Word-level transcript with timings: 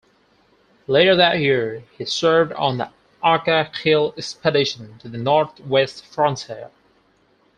Later 0.87 1.15
that 1.15 1.37
year 1.37 1.83
he 1.95 2.05
served 2.05 2.53
on 2.53 2.79
the 2.79 2.89
Aka 3.23 3.65
Khel 3.71 4.15
Expedition 4.17 4.97
to 4.97 5.07
the 5.07 5.19
North-West 5.19 6.03
Frontier. 6.07 6.71